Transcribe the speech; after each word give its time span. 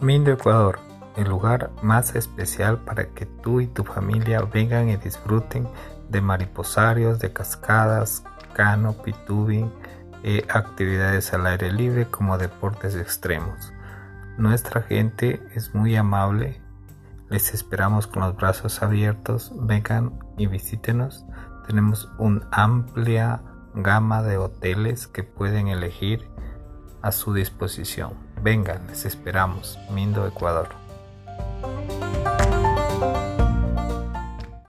Mindo 0.00 0.30
Ecuador, 0.30 0.78
el 1.16 1.28
lugar 1.28 1.70
más 1.82 2.14
especial 2.14 2.78
para 2.78 3.08
que 3.08 3.26
tú 3.26 3.60
y 3.60 3.66
tu 3.66 3.84
familia 3.84 4.40
vengan 4.40 4.88
y 4.88 4.96
disfruten 4.96 5.68
de 6.08 6.22
mariposarios, 6.22 7.18
de 7.18 7.34
cascadas, 7.34 8.24
canopy, 8.54 9.12
tubing, 9.26 9.70
eh, 10.22 10.46
actividades 10.48 11.34
al 11.34 11.46
aire 11.46 11.70
libre 11.70 12.06
como 12.06 12.38
deportes 12.38 12.96
extremos. 12.96 13.74
Nuestra 14.38 14.80
gente 14.80 15.46
es 15.54 15.74
muy 15.74 15.94
amable, 15.96 16.62
les 17.28 17.52
esperamos 17.52 18.06
con 18.06 18.22
los 18.22 18.34
brazos 18.36 18.82
abiertos, 18.82 19.52
vengan 19.54 20.18
y 20.38 20.46
visítenos. 20.46 21.26
Tenemos 21.66 22.10
una 22.16 22.48
amplia 22.52 23.42
gama 23.74 24.22
de 24.22 24.38
hoteles 24.38 25.06
que 25.08 25.24
pueden 25.24 25.68
elegir 25.68 26.26
a 27.02 27.12
su 27.12 27.34
disposición. 27.34 28.12
Vengan, 28.42 28.86
les 28.88 29.04
esperamos. 29.04 29.78
Mindo, 29.90 30.26
Ecuador. 30.26 30.79